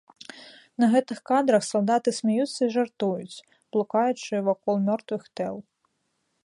На 0.83 0.87
гэтых 0.95 1.19
кадрах 1.31 1.65
салдаты 1.71 2.09
смяюцца 2.21 2.57
і 2.67 2.73
жартуюць, 2.79 3.41
блукаючы 3.77 4.43
вакол 4.51 4.75
мёртвых 4.89 5.23
тэл. 5.41 5.55